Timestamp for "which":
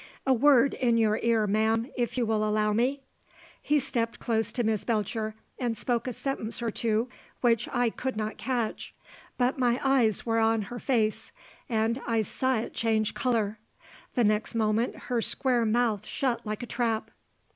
7.41-7.69